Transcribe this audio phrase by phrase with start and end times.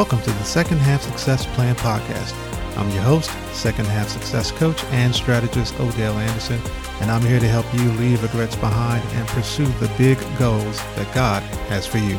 [0.00, 2.32] Welcome to the Second Half Success Plan Podcast.
[2.78, 6.58] I'm your host, Second Half Success Coach and Strategist Odell Anderson,
[7.02, 11.14] and I'm here to help you leave regrets behind and pursue the big goals that
[11.14, 12.16] God has for you.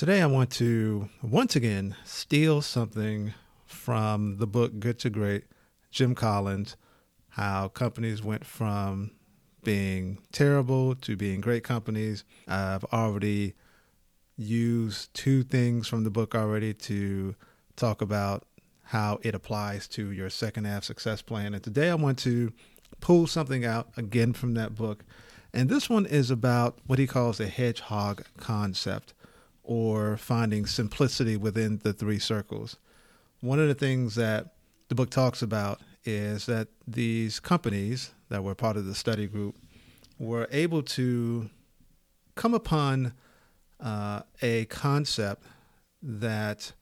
[0.00, 3.34] Today, I want to once again steal something
[3.66, 5.44] from the book Good to Great,
[5.90, 6.78] Jim Collins,
[7.28, 9.10] how companies went from
[9.62, 12.24] being terrible to being great companies.
[12.48, 13.56] I've already
[14.38, 17.34] used two things from the book already to
[17.76, 18.46] talk about
[18.84, 21.52] how it applies to your second half success plan.
[21.52, 22.54] And today I want to
[23.00, 25.04] pull something out again from that book.
[25.52, 29.12] And this one is about what he calls the hedgehog concept
[29.70, 32.76] or finding simplicity within the three circles.
[33.40, 34.54] One of the things that
[34.88, 39.54] the book talks about is that these companies that were part of the study group
[40.18, 41.50] were able to
[42.34, 43.12] come upon
[43.78, 45.44] uh, a concept
[46.02, 46.72] that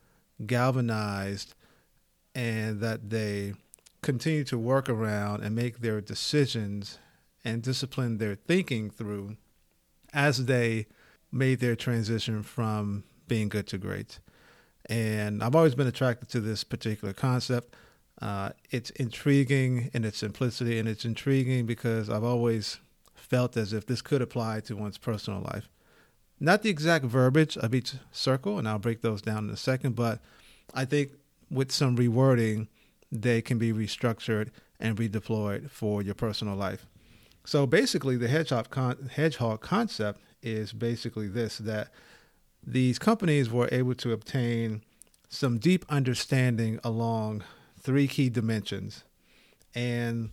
[0.46, 1.54] galvanized
[2.34, 3.52] and that they
[4.00, 6.98] continue to work around and make their decisions
[7.44, 9.36] and discipline their thinking through
[10.14, 10.86] as they
[11.30, 14.18] made their transition from being good to great.
[14.86, 17.74] And I've always been attracted to this particular concept.
[18.20, 22.78] Uh, it's intriguing in its simplicity, and it's intriguing because I've always
[23.14, 25.68] felt as if this could apply to one's personal life.
[26.40, 29.94] Not the exact verbiage of each circle, and I'll break those down in a second,
[29.94, 30.20] but
[30.72, 31.12] I think
[31.50, 32.68] with some rewording,
[33.10, 36.86] they can be restructured and redeployed for your personal life.
[37.48, 41.88] So basically, the hedgehog, con- hedgehog concept is basically this that
[42.62, 44.82] these companies were able to obtain
[45.30, 47.44] some deep understanding along
[47.80, 49.02] three key dimensions.
[49.74, 50.28] And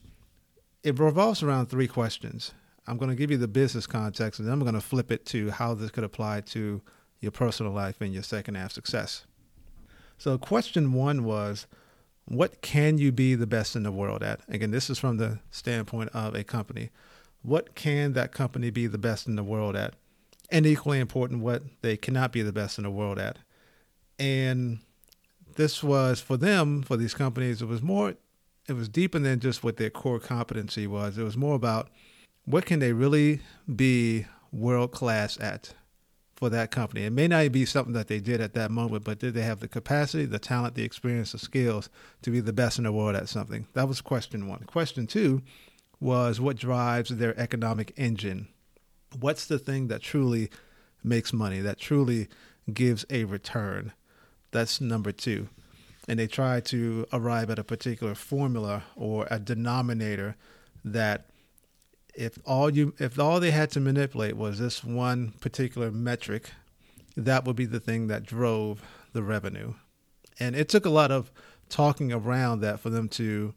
[0.83, 2.51] it revolves around three questions.
[2.85, 5.25] I'm going to give you the business context and then I'm going to flip it
[5.27, 6.81] to how this could apply to
[7.21, 9.25] your personal life and your second half success.
[10.17, 11.65] So, question one was
[12.25, 14.41] what can you be the best in the world at?
[14.47, 16.89] Again, this is from the standpoint of a company
[17.45, 19.93] what can that company be the best in the world at?
[20.49, 23.37] And equally important, what they cannot be the best in the world at.
[24.17, 24.79] And
[25.55, 28.15] this was for them, for these companies, it was more,
[28.67, 31.17] it was deeper than just what their core competency was.
[31.17, 31.89] It was more about
[32.45, 33.41] what can they really
[33.73, 35.73] be world class at
[36.35, 37.05] for that company.
[37.05, 39.61] It may not be something that they did at that moment, but did they have
[39.61, 41.89] the capacity, the talent, the experience, the skills
[42.23, 43.67] to be the best in the world at something?
[43.73, 44.63] That was question one.
[44.63, 45.41] Question two
[45.99, 48.49] was what drives their economic engine.
[49.17, 50.49] What's the thing that truly
[51.03, 52.27] makes money, that truly
[52.73, 53.93] gives a return?
[54.51, 55.47] That's number two.
[56.07, 60.35] And they try to arrive at a particular formula or a denominator
[60.83, 61.29] that
[62.15, 66.51] if all you if all they had to manipulate was this one particular metric,
[67.15, 68.81] that would be the thing that drove
[69.13, 69.73] the revenue.
[70.39, 71.31] And it took a lot of
[71.69, 73.53] talking around that for them to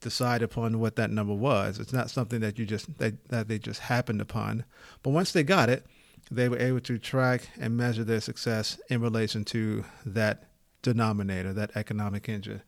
[0.00, 1.78] decide upon what that number was.
[1.78, 4.64] It's not something that you just that, that they just happened upon.
[5.02, 5.86] But once they got it,
[6.30, 10.44] they were able to track and measure their success in relation to that
[10.82, 12.62] denominator, that economic engine.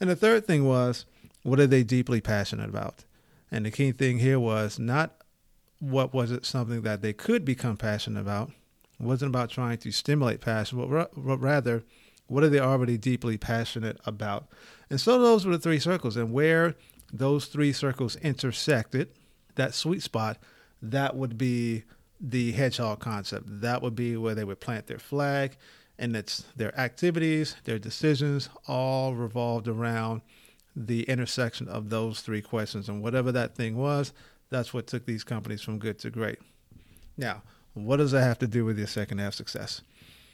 [0.00, 1.04] And the third thing was,
[1.42, 3.04] what are they deeply passionate about?
[3.50, 5.16] And the key thing here was not
[5.78, 8.50] what was it something that they could become passionate about.
[8.98, 11.82] It wasn't about trying to stimulate passion, but rather
[12.26, 14.46] what are they already deeply passionate about?
[14.88, 16.16] And so those were the three circles.
[16.16, 16.76] And where
[17.12, 19.08] those three circles intersected,
[19.56, 20.38] that sweet spot,
[20.80, 21.84] that would be
[22.20, 23.46] the hedgehog concept.
[23.48, 25.56] That would be where they would plant their flag.
[25.98, 30.22] And it's their activities, their decisions, all revolved around
[30.74, 32.88] the intersection of those three questions.
[32.88, 34.12] And whatever that thing was,
[34.50, 36.38] that's what took these companies from good to great.
[37.16, 37.42] Now,
[37.74, 39.82] what does that have to do with your second half success?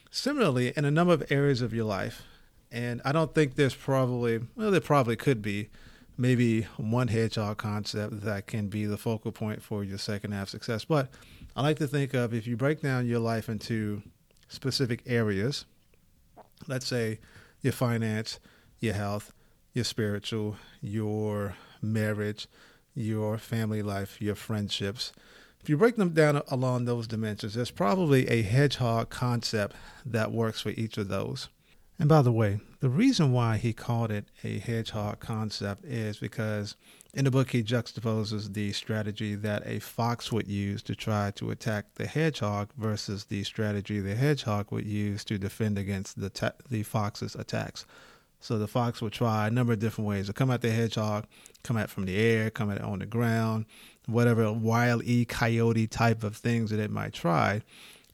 [0.09, 2.23] Similarly, in a number of areas of your life,
[2.71, 5.69] and I don't think there's probably, well, there probably could be
[6.17, 10.83] maybe one hedgehog concept that can be the focal point for your second half success.
[10.85, 11.09] But
[11.55, 14.01] I like to think of if you break down your life into
[14.47, 15.65] specific areas,
[16.67, 17.19] let's say
[17.61, 18.39] your finance,
[18.79, 19.31] your health,
[19.77, 22.47] your spiritual, your marriage,
[22.95, 25.13] your family life, your friendships,
[25.61, 29.75] if you break them down along those dimensions, there's probably a hedgehog concept
[30.05, 31.49] that works for each of those.
[31.99, 36.75] And by the way, the reason why he called it a hedgehog concept is because
[37.17, 41.49] In the book, he juxtaposes the strategy that a fox would use to try to
[41.49, 46.51] attack the hedgehog versus the strategy the hedgehog would use to defend against the, ta-
[46.69, 47.87] the fox's attacks.
[48.39, 51.25] So the fox would try a number of different ways to come at the hedgehog,
[51.63, 53.65] come at from the air, come at it on the ground,
[54.05, 57.61] whatever wild e coyote type of things that it might try.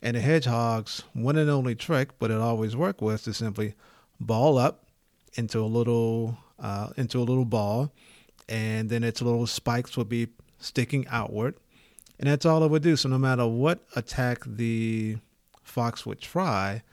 [0.02, 3.76] And the hedgehog's one and only trick, but it always worked, was to simply
[4.20, 4.86] ball up
[5.36, 7.92] into a little uh, into a little ball,
[8.48, 10.28] and then its little spikes would be
[10.60, 11.56] sticking outward,
[12.20, 12.96] and that's all it would do.
[12.96, 15.18] So no matter what attack the
[15.62, 16.84] fox would try,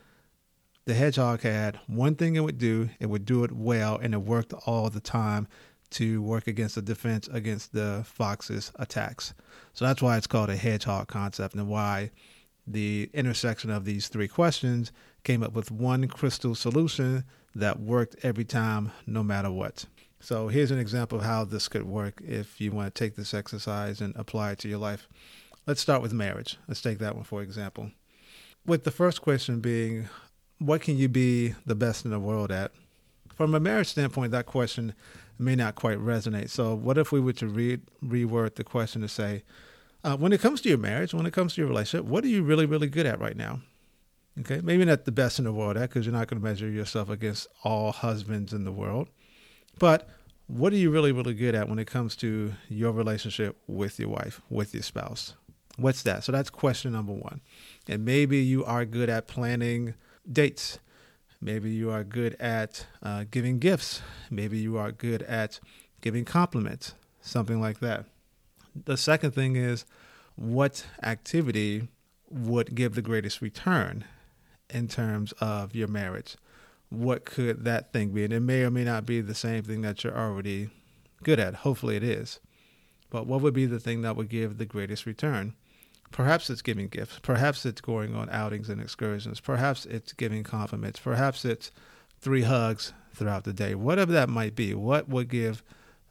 [0.86, 4.18] the hedgehog had one thing it would do, it would do it well, and it
[4.18, 5.46] worked all the time
[5.90, 9.34] to work against the defense against the fox's attacks.
[9.72, 12.10] So that's why it's called a hedgehog concept and why
[12.66, 14.92] the intersection of these three questions
[15.24, 17.24] came up with one crystal solution
[17.54, 19.86] that worked every time, no matter what.
[20.20, 23.34] So here's an example of how this could work if you want to take this
[23.34, 25.08] exercise and apply it to your life.
[25.66, 26.58] Let's start with marriage.
[26.68, 27.90] Let's take that one for example.
[28.66, 30.08] With the first question being,
[30.60, 32.70] what can you be the best in the world at?
[33.34, 34.94] From a marriage standpoint, that question
[35.38, 36.50] may not quite resonate.
[36.50, 39.42] So, what if we were to re- reword the question to say,
[40.04, 42.28] uh, when it comes to your marriage, when it comes to your relationship, what are
[42.28, 43.60] you really, really good at right now?
[44.38, 46.68] Okay, maybe not the best in the world at because you're not going to measure
[46.68, 49.08] yourself against all husbands in the world,
[49.78, 50.08] but
[50.46, 54.08] what are you really, really good at when it comes to your relationship with your
[54.08, 55.34] wife, with your spouse?
[55.76, 56.24] What's that?
[56.24, 57.40] So that's question number one.
[57.88, 59.94] And maybe you are good at planning
[60.30, 60.78] dates.
[61.40, 64.02] Maybe you are good at uh, giving gifts.
[64.30, 65.60] Maybe you are good at
[66.00, 68.04] giving compliments, something like that.
[68.84, 69.84] The second thing is
[70.36, 71.88] what activity
[72.30, 74.04] would give the greatest return
[74.68, 76.36] in terms of your marriage?
[76.88, 78.24] What could that thing be?
[78.24, 80.70] And it may or may not be the same thing that you're already
[81.22, 81.56] good at.
[81.56, 82.40] Hopefully it is.
[83.10, 85.54] But what would be the thing that would give the greatest return?
[86.12, 87.18] Perhaps it's giving gifts.
[87.22, 89.40] Perhaps it's going on outings and excursions.
[89.40, 90.98] Perhaps it's giving compliments.
[90.98, 91.70] Perhaps it's
[92.20, 93.74] three hugs throughout the day.
[93.74, 95.62] Whatever that might be, what would give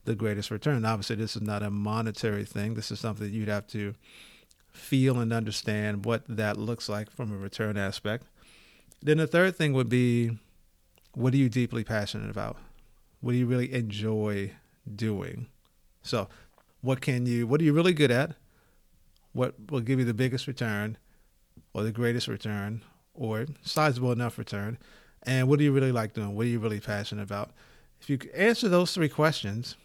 [0.06, 0.86] the greatest return?
[0.86, 2.76] Obviously, this is not a monetary thing.
[2.76, 3.94] This is something you'd have to
[4.72, 8.26] feel and understand what that looks like from a return aspect.
[9.02, 10.32] Then the third thing would be
[11.14, 12.58] what are you deeply passionate about?
[13.22, 14.52] What do you really enjoy
[14.96, 15.48] doing?
[16.02, 16.30] So,
[16.82, 18.36] what can you, what are you really good at?
[19.34, 20.98] What will give you the biggest return
[21.74, 22.84] or the greatest return
[23.14, 24.78] or sizable enough return?
[25.24, 26.36] And what do you really like doing?
[26.36, 27.52] What are you really passionate about?
[28.02, 29.76] If you answer those three questions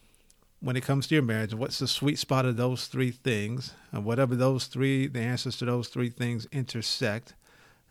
[0.61, 3.75] when it comes to your marriage what's the sweet spot of those three things?
[3.93, 7.35] And whatever those three the answers to those three things intersect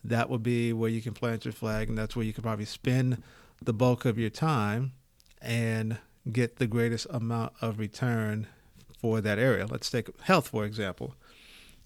[0.02, 2.66] that would be where you can plant your flag and that's where you can probably
[2.66, 3.22] spend
[3.62, 4.92] the bulk of your time
[5.40, 5.98] and
[6.30, 8.46] get the greatest amount of return
[8.98, 9.66] for that area.
[9.66, 11.14] Let's take health for example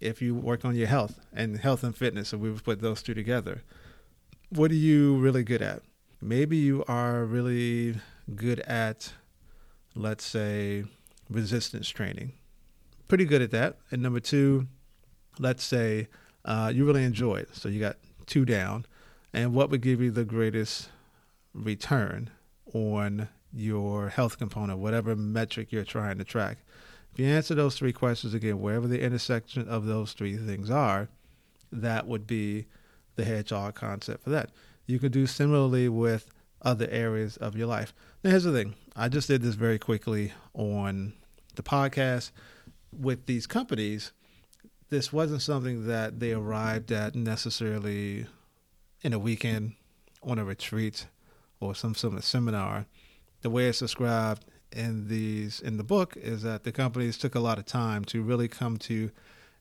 [0.00, 3.02] if you work on your health and health and fitness, and we would put those
[3.02, 3.62] two together.
[4.50, 5.82] What are you really good at?
[6.20, 7.96] Maybe you are really
[8.34, 9.12] good at,
[9.94, 10.84] let's say,
[11.28, 12.32] resistance training.
[13.08, 13.78] Pretty good at that.
[13.90, 14.66] And number two,
[15.38, 16.08] let's say
[16.44, 17.54] uh, you really enjoy it.
[17.54, 17.96] So you got
[18.26, 18.86] two down.
[19.32, 20.88] And what would give you the greatest
[21.54, 22.30] return
[22.72, 26.58] on your health component, whatever metric you're trying to track?
[27.12, 31.08] If you answer those three questions again, wherever the intersection of those three things are,
[31.72, 32.66] that would be
[33.16, 34.50] the hedgehog concept for that.
[34.86, 36.30] You can do similarly with
[36.62, 37.92] other areas of your life.
[38.22, 41.12] Now, here's the thing I just did this very quickly on
[41.56, 42.30] the podcast
[42.92, 44.12] with these companies.
[44.88, 48.26] This wasn't something that they arrived at necessarily
[49.02, 49.74] in a weekend
[50.22, 51.06] on a retreat
[51.60, 52.86] or some sort of seminar.
[53.42, 57.40] The way it's described in these in the book is that the companies took a
[57.40, 59.10] lot of time to really come to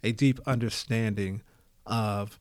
[0.03, 1.41] a deep understanding
[1.85, 2.39] of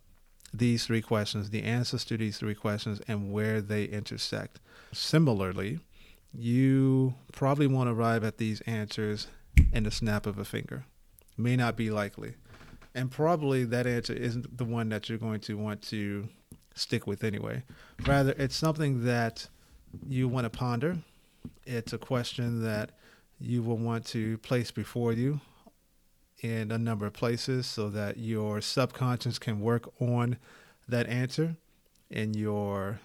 [0.52, 4.61] these three questions, the answers to these three questions, and where they intersect.
[4.92, 5.80] Similarly,
[6.32, 9.28] you probably won't arrive at these answers
[9.73, 10.85] in the snap of a finger.
[11.37, 12.35] May not be likely.
[12.94, 16.28] And probably that answer isn't the one that you're going to want to
[16.75, 17.62] stick with anyway.
[18.06, 19.49] Rather, it's something that
[20.08, 20.99] you want to ponder
[21.64, 22.92] it's a question that
[23.38, 25.40] you will want to place before you
[26.40, 30.36] in a number of places so that your subconscious can work on
[30.88, 31.56] that answer
[32.10, 33.00] in your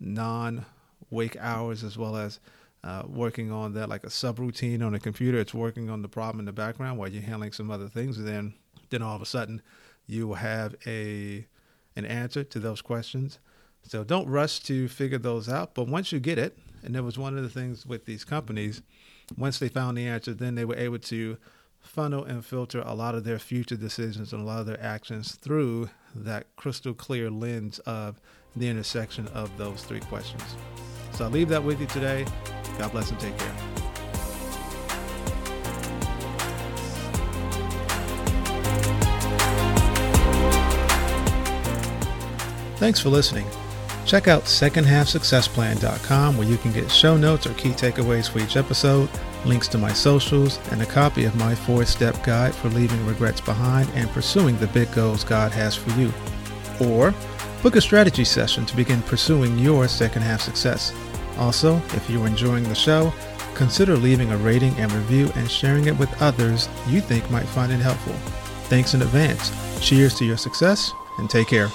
[0.00, 0.64] non
[1.10, 2.40] wake hours as well as
[2.84, 5.38] uh, working on that like a subroutine on a computer.
[5.38, 8.18] It's working on the problem in the background while you're handling some other things.
[8.18, 8.54] And then,
[8.90, 9.62] then all of a sudden,
[10.06, 11.46] you will have a
[11.94, 13.38] an answer to those questions.
[13.82, 15.74] So don't rush to figure those out.
[15.74, 18.82] But once you get it, and that was one of the things with these companies
[19.36, 21.36] once they found the answer, then they were able to
[21.80, 25.32] funnel and filter a lot of their future decisions and a lot of their actions
[25.32, 28.20] through that crystal clear lens of
[28.54, 30.56] the intersection of those three questions.
[31.12, 32.24] So I'll leave that with you today.
[32.78, 33.54] God bless and take care.
[42.76, 43.46] Thanks for listening.
[44.04, 49.08] Check out secondhalfsuccessplan.com where you can get show notes or key takeaways for each episode,
[49.44, 53.40] links to my socials, and a copy of my four step guide for leaving regrets
[53.40, 56.12] behind and pursuing the big goals God has for you.
[56.80, 57.14] Or
[57.62, 60.92] book a strategy session to begin pursuing your second half success.
[61.38, 63.12] Also, if you're enjoying the show,
[63.54, 67.72] consider leaving a rating and review and sharing it with others you think might find
[67.72, 68.14] it helpful.
[68.64, 69.52] Thanks in advance.
[69.80, 71.68] Cheers to your success and take care.